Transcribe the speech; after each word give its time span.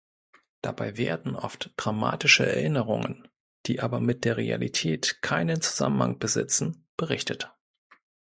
Dabei 0.63 0.97
werden 0.97 1.35
oft 1.35 1.73
dramatische 1.77 2.43
Erinnerungen, 2.43 3.27
die 3.67 3.81
aber 3.81 3.99
mit 3.99 4.25
der 4.25 4.35
Realität 4.35 5.21
keinen 5.21 5.61
Zusammenhang 5.61 6.17
besitzen, 6.17 6.87
berichtet. 6.97 7.51